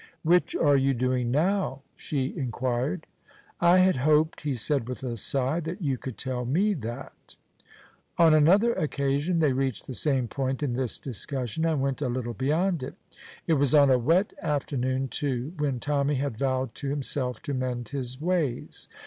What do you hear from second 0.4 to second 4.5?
are you doing now?" she inquired. "I had hoped,"